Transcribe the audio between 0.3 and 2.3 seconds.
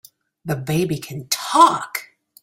The baby can TALK!